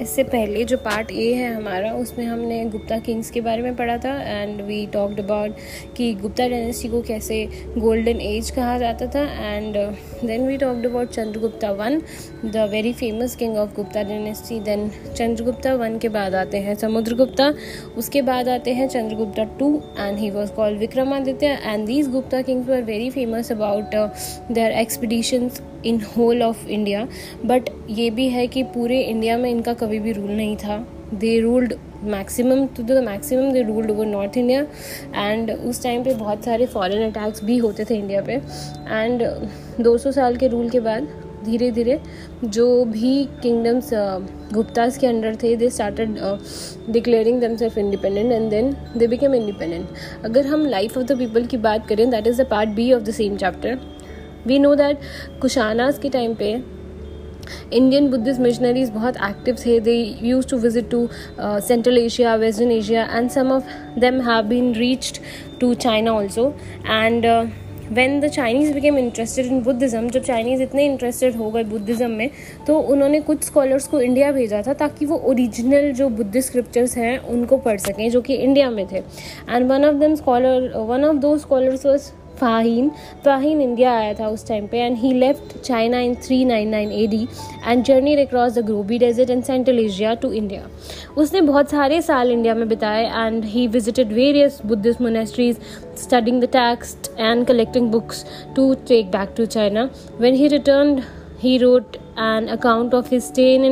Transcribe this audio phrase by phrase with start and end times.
[0.00, 3.96] इससे पहले जो पार्ट ए है हमारा, उसमें हमने गुप्ता किंग्स के बारे में पढ़ा
[3.98, 5.56] था एंड वी टॉक्ड अबाउट
[5.96, 7.44] कि गुप्ता डायनेस्टी को कैसे
[7.78, 9.76] गोल्डन एज कहा जाता था and
[10.24, 12.00] then we talked about Chandragupta one
[12.44, 17.52] the very famous king of Gupta dynasty then Chandragupta one के बाद आते हैं समुद्रगुप्ता,
[17.98, 21.46] उसके बाद आते हैं Chandragupta two and he was called Vikramaditya.
[21.64, 23.94] And these Gupta kings were very famous about
[24.52, 27.06] their expeditions in whole of India
[27.44, 30.78] but ये भी है कि पूरे इंडिया में इनका कभी भी रूल नहीं था।
[31.14, 34.60] They ruled maximum to the maximum they ruled over north India
[35.16, 39.22] and उस टाइम पे बहुत सारे फॉरेन अटैक्स भी होते थे इंडिया पे। एंड
[39.84, 41.08] 200 साल के रूल के बाद
[41.44, 41.98] धीरे धीरे
[42.44, 43.90] जो भी किंगडम्स
[44.54, 46.18] गुप्तास के अंडर थे they started
[46.92, 51.46] declaring them self independent and then they became independent अगर हम लाइफ ऑफ़ द पीपल
[51.46, 53.78] की बात करें that is the part B of the same chapter
[54.46, 55.00] we know that
[55.42, 56.52] Kushanas के टाइम पे
[57.72, 61.08] Indian Buddhist missionaries बहुत active थे they use to visit to
[61.40, 63.64] central Asia western Asia and some of
[64.00, 65.18] them have been reached
[65.60, 66.48] to China also
[66.86, 67.26] and
[67.92, 72.30] when the Chinese became interested in Buddhism जब Chinese इतने interested हो गए Buddhism में
[72.66, 77.18] तो उन्होंने कुछ scholars को India भेजा था ताकि वो ओरिजिनल जो बुद्धिस्ट स्क्रिप्चर्स हैं
[77.18, 78.98] उनको पढ़ सकें, जो कि इंडिया में थे।
[79.50, 82.90] And one of them scholar one of दो scholars was Fahien
[83.24, 87.26] Fahien India आया था उस टाइम पे and he left China in 399 AD
[87.64, 90.68] and journey across the Gobi desert and central Asia to India
[91.16, 95.60] उसने बहुत सारे साल इंडिया में बिताए and he visited various Buddhist monasteries
[96.02, 98.24] studying the text and collecting books
[98.56, 99.90] to take back to China.
[100.18, 101.04] When he returned,
[101.38, 103.64] he wrote an account of his stay in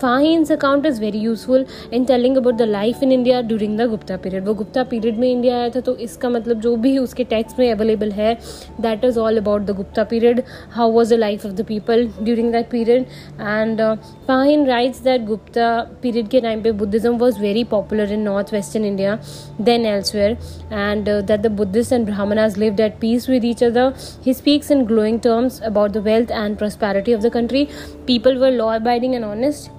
[0.00, 4.16] Fahien's account is very useful in telling about the life in India during the Gupta
[4.16, 7.58] period वो Gupta period में India आया था तो इसका मतलब जो भी उसके टेक्स्ट
[7.58, 8.34] में अवेलेबल है
[8.80, 12.52] that is all about the Gupta period how was the life of the people during
[12.52, 13.06] that period
[13.40, 13.80] and
[14.28, 15.70] Fahien writes that Gupta
[16.02, 19.18] period के टाइम पे Buddhism was very popular in north western India
[19.62, 20.36] then elsewhere
[20.72, 23.92] and that the Buddhist and Brahmanas lived at peace with each other
[24.26, 27.68] he speaks in glowing terms about the wealth and prosperity of the country.
[28.06, 29.70] People were law abiding and honest.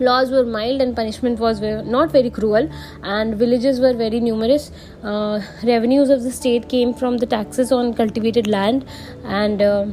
[0.00, 2.68] Laws were mild and punishment was not very cruel
[3.02, 4.70] and villages were very numerous.
[5.02, 8.84] Uh, revenues of the state came from the taxes on cultivated land
[9.24, 9.86] and uh,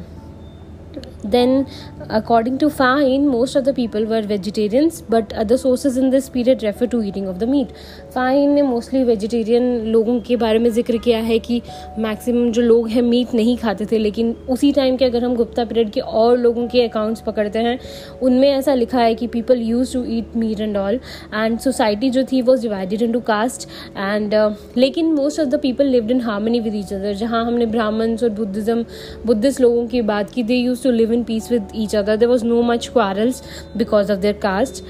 [1.23, 1.67] then
[2.09, 6.63] according to Fahim, most of the people were vegetarians but other sources in this period
[6.63, 7.73] refer to eating of the meat.
[8.13, 11.61] Fahien ने mostly vegetarian लोगों के बारे में ज़िक्र किया है कि
[11.99, 15.65] maximum जो लोग हैं मीट नहीं खाते थे लेकिन उसी टाइम के अगर हम गुप्ता
[15.65, 17.77] पीरियड के और लोगों के अकाउंट्स पकड़ते हैं
[18.21, 20.99] उनमें ऐसा लिखा है कि people use to eat meat and all
[21.33, 23.67] and society जो थी was divided into caste
[23.97, 24.35] and
[24.77, 28.29] लेकिन most of the people lived in harmony with each other जहाँ हमने ब्राह्मण्स और
[28.41, 28.85] बुद्धिज़्म
[29.25, 32.29] बुद्धिस्ट लोगों की बात की they use to live in peace with each other there
[32.29, 33.43] was no much quarrels
[33.77, 34.83] because of their caste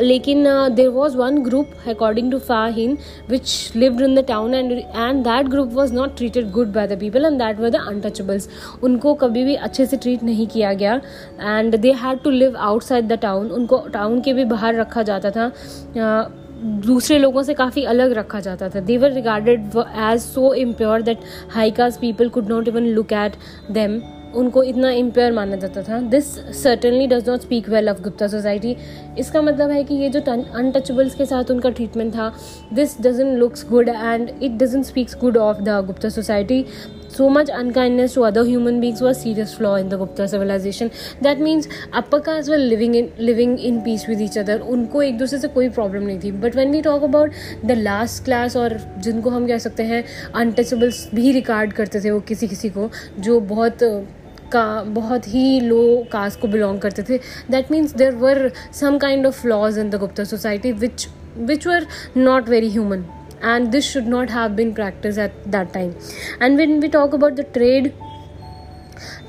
[0.00, 0.44] लेकिन
[0.74, 2.96] there was one group according to Fahien
[3.30, 6.98] which lived in the town and and that group was not treated good by the
[7.00, 8.48] people and that were the untouchables
[8.82, 11.00] उनको कभी भी अच्छे से treat नहीं किया गया
[11.40, 15.30] and they had to live outside the town उनको town के भी बाहर रखा जाता
[15.30, 15.50] था।
[15.96, 21.20] Uh, दूसरे लोगों से काफ़ी अलग रखा जाता था। They were regarded as so impure that
[21.50, 23.36] high caste people could not even look at
[23.72, 24.00] them
[24.36, 26.26] उनको इतना इम्प्योर माना जाता था। This
[26.62, 28.76] certainly does not speak well of Gupta society
[29.18, 32.32] इसका मतलब है कि ये जो अनटचेबल्स के साथ उनका ट्रीटमेंट था
[32.72, 36.64] this doesn't looks good and it doesn't speaks good of the Gupta society
[37.16, 40.90] so much unkindness to other human beings was serious flaw in the Gupta civilization.
[41.20, 44.58] That means upper caste were living in living in peace with each other.
[44.76, 47.32] उनको एक दूसरे से कोई problem नहीं थी but when we talk about
[47.64, 50.04] the last class और जिनको हम कह सकते हैं
[50.34, 53.78] अनटचेबल्स भी रिकार्ड करते थे वो किसी किसी को, जो बहुत
[54.52, 57.18] का, बहुत ही लो कास्ट को बिलोंग करते थे
[57.50, 58.50] that means there were
[58.80, 63.04] some kind of flaws in the Gupta society which which were not very human
[63.42, 65.94] and this should not have been practiced at that time.
[66.40, 67.92] And when we talk about the trade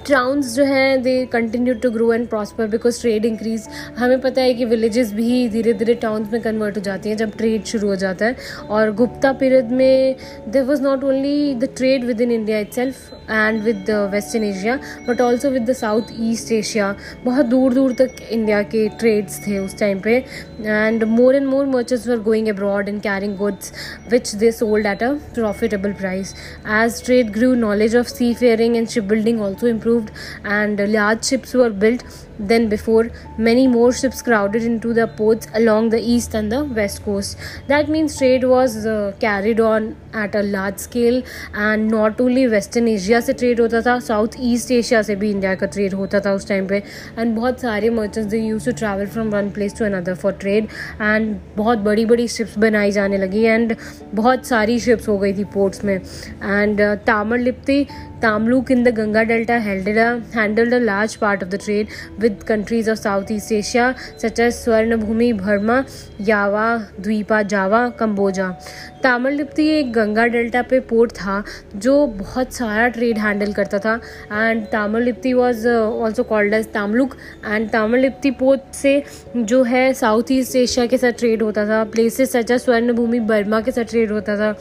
[0.08, 3.68] towns जो हैं they continue to grow and prosper because trade increase
[3.98, 7.36] हमें पता है कि villages भी धीरे धीरे towns में कन्वर्ट हो जाती हैं जब
[7.38, 8.36] ट्रेड शुरू हो जाता है।
[8.70, 10.16] और गुप्ता पीरियड में
[10.48, 14.76] there was not only the trade within India itself and with western Asia
[15.08, 16.96] but also with the south east Asia
[17.26, 20.16] बहुत दूर दूर तक इंडिया के ट्रेड्स थे उस टाइम पे
[20.62, 23.74] and more and more merchants were going abroad and carrying goods
[24.12, 26.34] which they sold at a profitable price
[26.82, 30.08] as trade grew knowledge of sea faring and ship building also improve
[30.48, 33.10] and large ships were built built than before.
[33.38, 37.38] Many more ships crowded into the ports along the east and the west coast.
[37.68, 41.22] That means trade was uh, carried on at a large scale
[41.54, 45.56] and not only Western Asia से trade होता था South East Asia से भी India
[45.60, 46.82] का trade होता था उस time पे
[47.18, 50.70] and बहुत सारे merchants they used to travel from one place to another for trade
[51.02, 53.76] and बहुत बड़ी बड़ी ships बनाई जाने लगी and
[54.16, 56.00] बहुत सारी ships हो गई थी ports में
[56.42, 56.96] and uh,
[57.38, 57.88] Lipti
[58.20, 62.98] Tamluk in the Ganga Delta handled a large part of the trade with countries of
[62.98, 65.86] Southeast Asia such as Swarnabhumi, Burma,
[66.22, 68.56] Java, Dvipa, Java, Cambodia.
[69.04, 71.44] तामरलिप्ति एक Ganga delta पे port था
[71.76, 73.94] जो बहुत सारा trade handle करता था
[74.32, 77.16] and Tamralipti was also called as Tamluk
[77.46, 79.04] and Tamralipti port से
[79.38, 83.20] जो है साउथ ईस्ट एशिया के साथ ट्रेड होता था प्लेसेस सच एज स्वर्ण भूमि
[83.32, 84.54] बर्मा के साथ ट्रेड होता था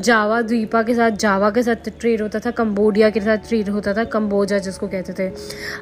[0.00, 3.94] जावा द्वीपा के साथ जावा के साथ ट्रेड होता था कम्बोडिया के साथ ट्रेड होता
[3.94, 5.32] था, कम्बोजा जिसको कहते थे।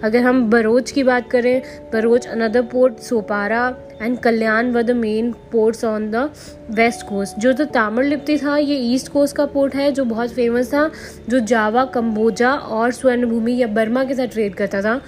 [0.05, 1.63] अगर हम बरोच की बात करें
[1.93, 3.67] Broach another port Sopara
[4.03, 6.31] and Kalyan were the main ports on the
[6.71, 10.75] west coast जो तो तामरलिप्ति था, ये ईस्ट कोस्ट का पोर्ट है, जो बहुत फ़ेमस
[10.75, 10.91] था,
[11.29, 15.01] जो जावा, कम्बोजा और स्वर्णभूमि या बर्मा के साथ ट्रेड करता था।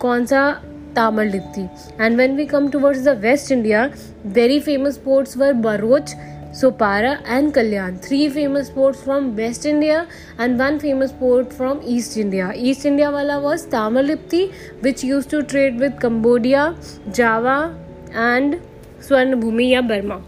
[0.00, 0.50] कौन सा?
[0.94, 1.68] Tamralipti
[2.00, 3.90] and when we come towards the west India
[4.26, 6.14] very famous ports were Broach
[6.52, 8.00] Sopara and Kalyan.
[8.00, 10.08] Three famous ports from West India
[10.38, 12.52] and one famous port from East India.
[12.54, 16.74] East India wala was Tamalipti, which used to trade with Cambodia,
[17.12, 17.76] Java,
[18.12, 18.60] and
[19.00, 20.22] Swarnabhumi Burma.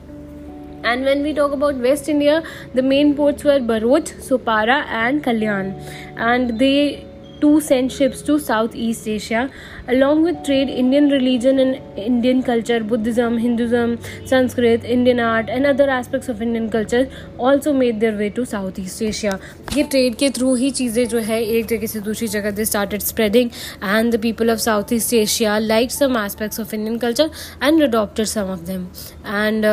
[0.83, 2.43] And when we talk about West India,
[2.75, 5.75] the main ports were Bharuch, Sopara, and Kalyan.
[6.17, 7.07] And they
[7.41, 9.51] too sent ships to Southeast Asia.
[9.89, 15.89] Along with trade, Indian religion and Indian culture, Buddhism, Hinduism, Sanskrit, Indian art, and other
[15.91, 17.09] aspects of Indian culture
[17.39, 19.39] also made their way to Southeast Asia.
[19.77, 23.01] ये trade के through ही चीज़ें जो है एक जगह से दूसरी जगह they started
[23.03, 23.51] spreading
[23.85, 27.31] and the people of south east Asia like some aspects of Indian culture
[27.63, 28.87] and adopted some of them
[29.27, 29.67] and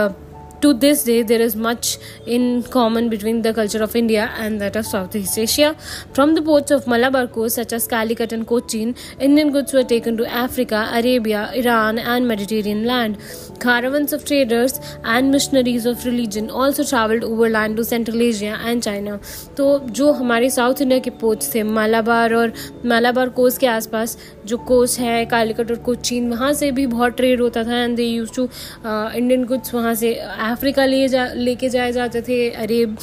[0.62, 4.76] to this day, there is much in common between the culture of India and that
[4.76, 5.76] of Southeast Asia.
[6.14, 10.18] From the ports of Malabar coast, such as Calicut and Cochin, Indian goods were taken
[10.18, 13.18] to Africa, Arabia, Iran, and Mediterranean land.
[13.60, 19.20] Caravans of traders and missionaries of religion also traveled overland to Central Asia and China.
[19.58, 19.68] तो
[20.00, 22.54] जो हमारे south India के ports थे मालाबार और
[22.86, 24.18] Malabar coast के आसपास
[24.48, 28.04] जो coast है कालिकट और कोचीन वहाँ से भी बहुत ट्रेड होता था and they
[28.04, 28.44] use to
[28.86, 30.14] Indian goods वहाँ से
[30.48, 32.98] अफ्रीका ले जा, लेके जाए जाते थे, अरेब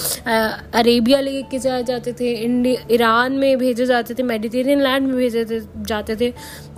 [0.75, 5.61] अरेबिया लेके जाए जाते थे इंडिया ईरान में भेजे जाते थे, मेडिटेरियन लैंड में भेजे
[5.79, 6.31] जाते थे।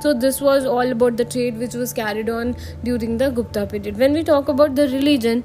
[0.02, 2.54] So this was all about the trade which was carried on
[2.84, 5.42] during the Gupta period when we talk about the religion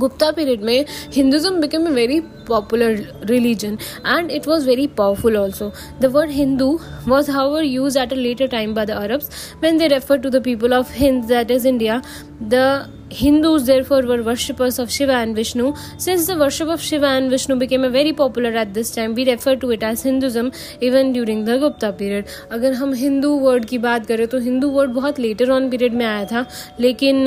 [0.00, 5.72] Gupta period में Hinduism became a very popular religion and it was very powerful also
[6.00, 9.30] the word Hindu was how however use at a later time by the Arabs
[9.62, 12.02] when they refer to the people of Hind that is India
[12.44, 15.74] the Hindus therefore were worshippers of Shiva and Vishnu.
[15.98, 19.28] Since the worship of Shiva and Vishnu became a very popular at this time, we
[19.28, 22.26] refer to it as Hinduism even during the Gupta period.
[22.50, 26.04] अगर हम Hindu word की बात करें तो Hindu word बहुत later on period में
[26.06, 26.44] आया था
[26.80, 27.24] लेकिन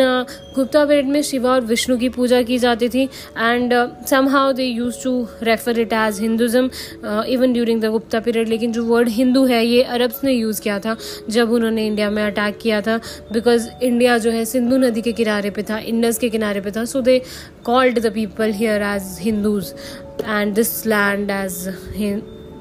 [0.55, 3.73] गुप्ता पीरियड में शिवा और विष्णु की पूजा की जाती थी and
[4.29, 5.13] somehow they use to
[5.43, 6.69] refer it as Hinduism
[7.27, 10.79] even during the Gupta period लेकिन जो वर्ड हिंदू है ये अरब्स ने यूज़ किया
[10.79, 10.95] था
[11.29, 12.99] जब उन्होंने इंडिया में अटैक किया था
[13.31, 16.70] बिकॉज़ इंडिया जो है सिंधु नदी के किनारे पे था था इंडस के किनारे पे
[16.76, 17.20] था so they
[17.64, 19.74] called the people here as Hindus
[20.24, 21.64] and this land as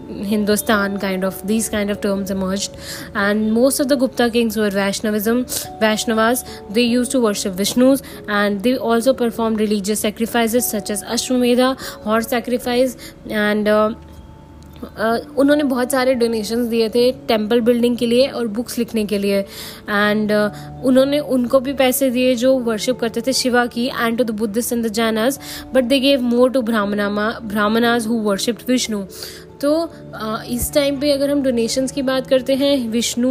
[0.07, 2.75] Hindustan kind of these kind of terms emerged
[3.13, 5.45] and most of the Gupta kings were Vaishnavism
[5.81, 11.79] Vaishnavas they used to worship Vishnus and they also performed religious sacrifices such as Ashwamedha
[12.03, 12.95] horse sacrifice
[13.29, 13.95] and uh,
[14.82, 19.40] उन्होंने बहुत सारे donations दिए थे temple building के लिए और books लिखने के लिए।
[19.40, 20.32] एंड
[20.84, 24.72] उन्होंने उनको भी पैसे दिए जो वर्शिप करते थे शिवा की and to the Buddhist
[24.72, 25.38] and the Jains
[25.74, 29.04] but they gave more to ब्राह्मणामा Brahmanas who worship Vishnu
[29.62, 29.90] तो
[30.50, 33.30] इस टाइम पे अगर हम डोनेशंस की बात करते हैं, विष्णु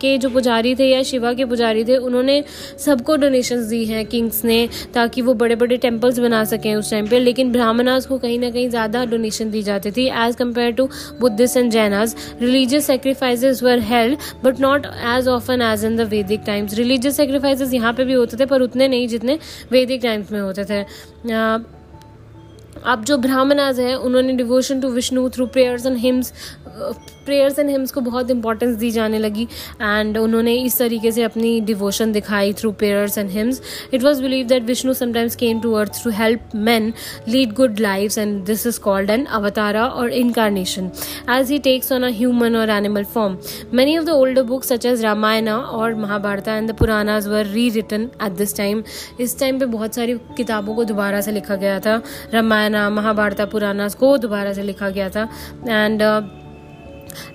[0.00, 2.42] के जो पुजारी थे या शिवा के पुजारी थे, उन्होंने
[2.78, 7.08] सबको डोनेशंस दी हैं किंग्स ने, ताकि वो बड़े बड़े टेम्पल्स बना सकें उस टाइम
[7.08, 10.88] पे। लेकिन ब्राह्मणास को कहीं ना कहीं ज़्यादा डोनेशन दी जाती थी as compare to
[11.20, 16.42] Buddhist and Jainas religious sacrifices were held but not as often as in the Vedic
[16.46, 19.38] times religious sacrifices यहाँ पे भी होते थे, पर उतने नहीं जितने
[19.72, 20.84] वैदिक टाइम्स में होते थे।
[22.84, 26.32] अब जो ब्राह्मणाज हैं उन्होंने devotion to Vishnu through prayers and hymns
[27.26, 29.44] prayers and hymns को बहुत इंपॉर्टेंस दी जाने लगी
[29.82, 33.60] एंड उन्होंने इस तरीके से अपनी डिवोशन दिखाई through prayers and hymns
[33.94, 36.92] it was believe that Vishnu sometimes came to earth to help man
[37.28, 40.90] lead good life and this is called an avatara और incarnation
[41.30, 43.38] as he takes on a human और animal form
[43.74, 48.08] many of the older books such as Ramayana और Mahabharata and the Puranas were rewritten
[48.22, 48.82] at this time
[49.20, 52.00] this time पे बहुत सारी किताबों को दोबारा से लिखा गया था.
[52.34, 55.28] रामायणा महाभारत पुरानाज को दोबारा से लिखा गया था.
[55.68, 56.02] And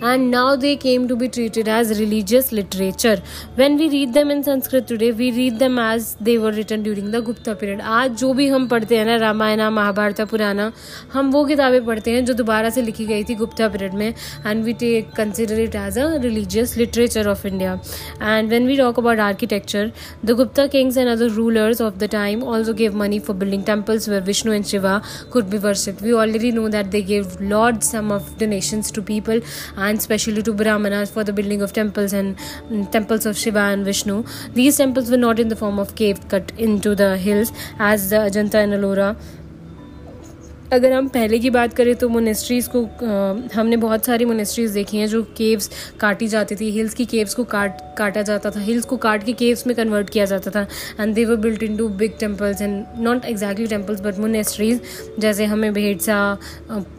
[0.00, 3.16] and now they came to be treated as religious literature
[3.54, 7.10] when we read them in sanskrit today we read them as they were written during
[7.10, 10.70] the gupta period आज जो भी हम पढ़ते हैं ना रामायण महाभारत पुराना
[11.12, 14.08] हम वो किताबें पढ़ते हैं जो दोबारा से लिखी गई थी गुप्ता पीरियड में
[14.46, 17.78] and we take consider it as a religious literature of India
[18.22, 19.90] and when we talk about architecture
[20.24, 24.08] the Gupta kings and other rulers of the time also gave money for building temples
[24.08, 24.94] where Vishnu and Shiva
[25.30, 26.02] could be worshipped.
[26.02, 29.42] We already know that they gave large sum of donations to people
[29.75, 33.85] and especially to Brahmanas for the building of temples and mm, temples of Shiva and
[33.85, 34.23] Vishnu.
[34.53, 38.17] These temples were not in the form of cave cut into the hills as the
[38.17, 39.15] Ajanta and Ellora
[40.73, 44.97] अगर हम पहले की बात करें तो monasteries को आ, हमने बहुत सारी मोनेस्ट्रीज़ देखी
[44.97, 48.85] हैं जो केव्स काटी जाती थी। हिल्स की केव्स को काट काटा जाता था। हिल्स
[48.85, 50.65] को काट के केव्स में कन्वर्ट किया जाता था।
[50.99, 54.79] And they were built in to big temples and not exactly temples but monasteries
[55.19, 56.37] जैसे हमें भेड़सा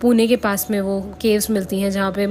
[0.00, 2.26] पुणे के पास में वो केव्स मिलती हैं जहाँ पे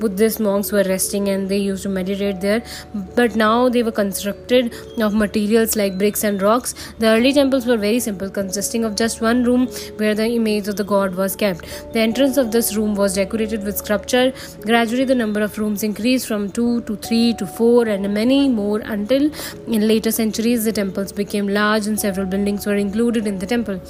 [0.00, 2.62] Buddhist monks were resting and they use to meditate there
[2.96, 4.70] but now they were constructed
[5.02, 9.22] of materials like bricks and rocks the early temples were very simple consisting of just
[9.22, 9.66] one room
[10.00, 10.20] where the
[10.56, 11.66] of the god was kept.
[11.92, 14.32] The entrance of this room was decorated with sculpture.
[14.62, 18.80] Gradually, the number of rooms increased from 2 to 3 to 4 and many more
[18.80, 19.30] until
[19.66, 23.80] in later centuries the temples became large and several buildings were included in the temple.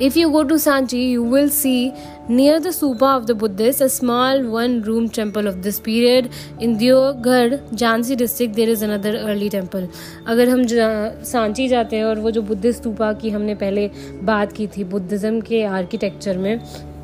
[0.00, 1.92] If you go to Sanchi, you will see
[2.26, 6.30] near the Supa of the Buddhists a small one room temple of this period.
[6.58, 9.88] In Deoghar, Jhansi district, there is another early temple.
[10.26, 10.62] अगर हम
[11.24, 13.88] सांची जाते हैं और वो जो Buddhist stupa की हमने पहले
[14.30, 16.58] बात की थी बुद्धिज़्म के आर्किटेक्चर में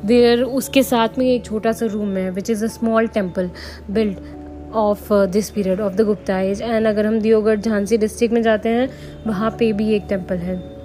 [0.05, 3.49] देर उसके साथ में एक छोटा सा रूम है which is a small temple
[3.91, 8.41] build of this period of the Gupta age and अगर हम दियोगढ़ झांसी डिस्ट्रिक्ट में
[8.41, 8.89] जाते हैं
[9.27, 10.76] वहाँ पे भी एक टेंपल है uh,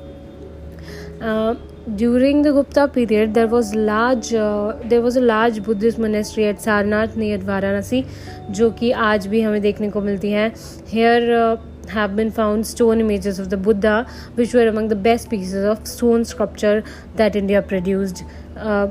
[1.97, 6.57] during the Gupta period, there was large uh, there was a large Buddhist monastery at
[6.57, 8.05] Sarnath near Varanasi,
[8.51, 10.53] जो कि आज भी हमें देखने को मिलती हैं.
[10.89, 11.57] Here uh,
[11.89, 15.87] have been found stone images of the Buddha, which were among the best pieces of
[15.87, 16.83] stone sculpture
[17.17, 18.25] that India produced.
[18.57, 18.89] Uh,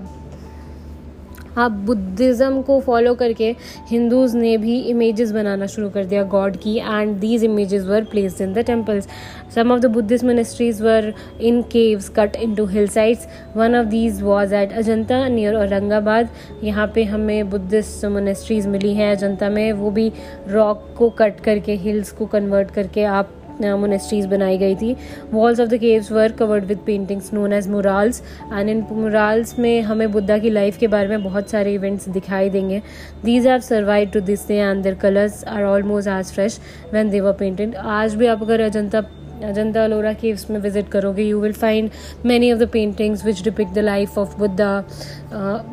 [1.57, 3.55] आप बुद्धिज़्म को फॉलो करके
[3.89, 8.41] हिंदूज़ ने भी इमेजेस बनाना शुरू कर दिया गॉड की and these images were placed
[8.41, 9.07] in the temples
[9.55, 14.55] some of the Buddhist monasteries were in caves cut into hillsides one of these was
[14.55, 16.29] at Ajanta near Aurangabad
[16.63, 20.11] यहाँ पे हमें बुद्धिस्ट मिनिस्ट्रीज मिली हैं अजंता में। वो भी
[20.47, 24.95] रॉक को cut करके hills को कन्वर्ट करके आप मोनेस्ट्रीज बनाई गई थी।
[25.31, 28.21] Walls of the caves were covered with paintings known as murals
[28.53, 32.49] and in murals में हमें बुद्धा की लाइफ के बारे में बहुत सारे इवेंट्स दिखाई
[32.49, 32.81] देंगे।
[33.25, 36.59] These have survive to this day and their colours are almost as fresh
[36.93, 39.03] when they were painted आज भी आप अगर अजंता
[39.43, 41.89] अजंता अलोरा केव्स में विज़िट करोगे you will find
[42.25, 44.83] many of the paintings which depict the life of Buddha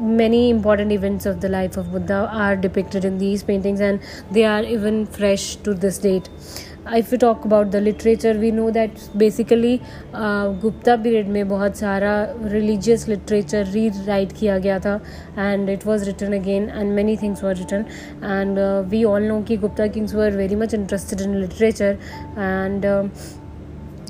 [0.01, 3.99] many important events of the life of Buddha are depicted in these paintings and
[4.33, 6.29] they are even fresh to this date
[6.89, 9.81] if you talk about the literature we know that uh,
[10.63, 12.13] Gupta period में बहुत सारा
[12.45, 14.95] religious literature री right किया गया था
[15.39, 17.85] and it was written again and many things were written
[18.25, 18.59] and
[18.91, 21.99] we all know कि Gupta kings were very much interested in literature
[22.39, 22.87] and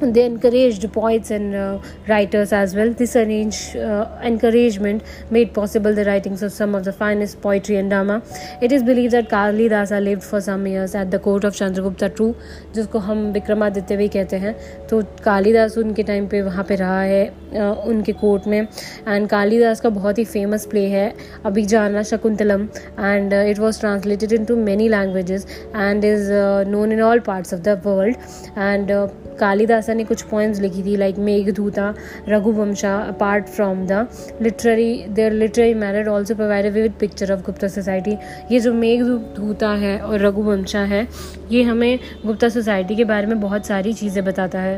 [0.00, 1.78] they encouraged poets and uh,
[2.08, 2.92] writers as well.
[2.92, 7.90] This arrange, uh, encouragement made possible the writings of some of the finest poetry and
[7.90, 8.22] drama.
[8.62, 12.34] It is believed that Kalidasa lived for some years at the court of Chandragupta II,
[12.74, 14.54] जिसको हम विक्रमादित्य भी कहते हैं
[14.88, 19.80] तो कालिदास उनके time पे वहाँ पे रहा है uh, उनके कोर्ट में एंड कालिदास
[19.80, 21.12] का बहुत ही फ़ेमस प्ले है
[21.46, 22.62] Abhijnana Shakuntalam
[23.00, 26.30] and it was translated into many languages and is
[26.68, 28.16] known in all parts of the world
[28.58, 28.92] and
[29.40, 31.94] Kalidasa Manisha ने कुछ पोइम्स लिखी थी like Megh Meghaduta
[32.28, 34.06] Raghuvamsha apart from the
[34.42, 38.16] literary their literary merit also provide vivid picture of Gupta society
[38.50, 41.06] ये जो मेघ मेघधूता है और रघुवंशा है,
[41.50, 44.76] ये हमें गुप्ता सोसाइटी के बारे में बहुत सारी चीज़ें बताता है।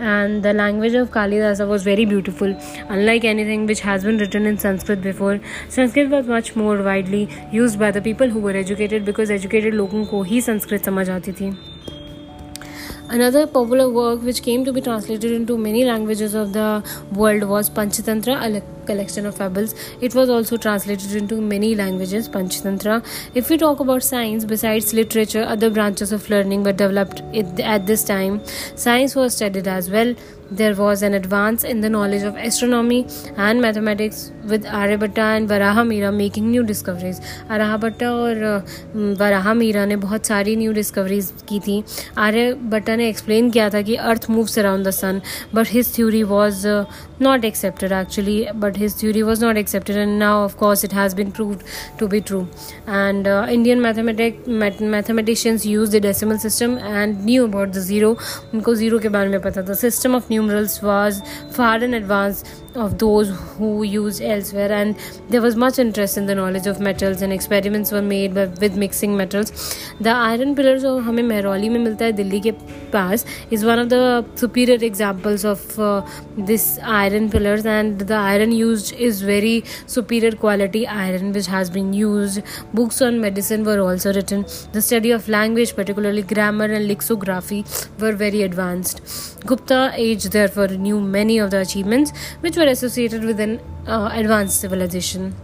[0.00, 2.54] And the language of Kalidasa was very beautiful
[2.90, 5.40] unlike anything which has been written in Sanskrit before
[5.76, 10.04] Sanskrit was much more widely use by the people who were educated because educated लोगों
[10.04, 11.50] को ही संस्कृत समझ आती थी।
[13.08, 16.82] Another popular work which came to be translated into many languages of the
[17.12, 19.76] world was Panchatantra, a collection of fables.
[20.00, 23.06] It was also translated into many languages, Panchatantra.
[23.34, 27.22] If we talk about science, besides literature, other branches of learning were developed
[27.60, 28.44] at this time.
[28.74, 30.12] Science was studied as well.
[30.50, 33.04] There was an advance in the knowledge of astronomy
[33.36, 37.20] and mathematics with Aryabhatta and Varahamira making new discoveries.
[37.50, 41.82] Aryabhatta और वराहमीरा ने बहुत सारी new discoveries की थी
[42.18, 45.20] आर्यभट्टा ने explain किया था कि earth moves around the sun
[45.54, 46.64] but his theory was
[47.20, 51.14] not accepted actually but his theory was not accepted and now of course it has
[51.14, 51.62] been proved
[51.98, 52.46] to be true
[52.86, 58.10] and uh, indian mathematic mathematicians used the decimal system and knew about the zero
[58.54, 62.43] उनको zero के बारे में पता था system of numerals was far in advance
[62.75, 64.95] of those who used elsewhere and
[65.29, 68.77] there was much interest in the knowledge of metals and experiments were made by, with
[68.77, 69.51] mixing metals
[69.99, 72.51] the iron pillars जो हमें मेहरौली में मिलता है दिल्ली के
[72.93, 76.01] पास is one of the superior examples of uh,
[76.37, 81.93] this iron pillars and the iron used is very superior quality iron which has been
[81.93, 82.41] used
[82.73, 87.65] books on medicine were also written the study of language particularly grammar and lexicography
[87.99, 89.03] were very advanced
[89.45, 94.60] gupta age therefore knew many of the achievements which were associated with an uh, advanced
[94.60, 95.34] civilization.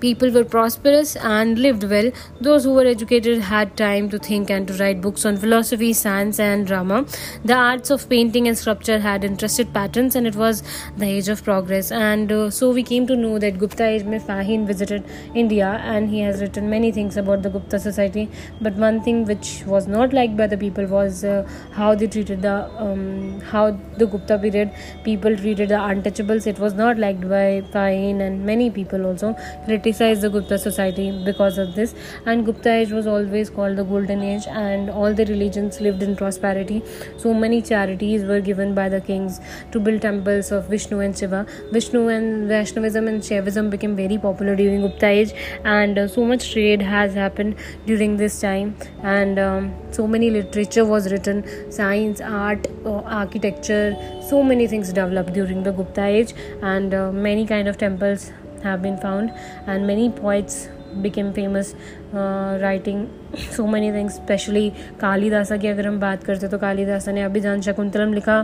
[0.00, 2.10] People were prosperous and lived well.
[2.40, 6.40] Those who were educated had time to think and to write books on philosophy, science,
[6.40, 7.04] and drama.
[7.44, 10.62] The arts of painting and sculpture had interested patterns, and it was
[10.96, 11.90] the age of progress.
[11.92, 16.10] And uh, so we came to know that Gupta age mein Fahim visited India, and
[16.10, 18.28] he has written many things about the Gupta society.
[18.60, 22.42] But one thing which was not liked by the people was uh, how they treated
[22.42, 24.72] the um, how the Gupta period
[25.04, 26.46] people treated the untouchables.
[26.46, 31.58] It was not liked by Fahim and many people also criticized the Gupta society because
[31.58, 31.94] of this.
[32.26, 36.16] And Gupta age was always called the golden age, and all the religions lived in
[36.16, 36.82] prosperity.
[37.18, 39.40] So many charities were given by the kings
[39.72, 41.46] to build temples of Vishnu and Shiva.
[41.72, 45.32] Vishnu and Vaishnavism and Shaivism became very popular during Gupta age,
[45.64, 50.84] and uh, so much trade has happened during this time, and um, so many literature
[50.84, 53.96] was written, science, art, uh, architecture,
[54.28, 58.32] so many things developed during the Gupta age, and uh, many kind of temples
[58.63, 59.31] have been found
[59.67, 60.69] and many poets
[61.01, 61.75] became famous
[62.13, 63.09] uh, writing
[63.51, 64.71] so many things especially
[65.01, 68.43] Kalidasa की अगर हम बात करते तो कालिदासा ने अभिजान शकुंतलम लिखा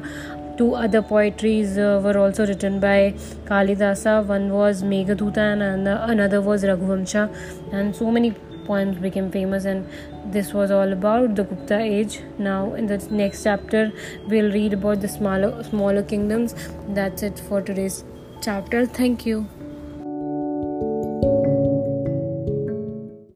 [0.57, 3.13] two other poetries uh, were also written by
[3.45, 4.25] Kalidasa.
[4.25, 7.23] One was Meghaduta and another was Raghuvamsha.
[7.71, 8.31] And so many
[8.65, 9.87] poems became famous and
[10.33, 12.21] this was all about the Gupta age.
[12.37, 13.91] Now in the next chapter
[14.27, 16.55] we'll read about the smaller smaller kingdoms.
[16.89, 18.03] That's it for today's
[18.41, 18.85] chapter.
[18.85, 19.54] Thank you.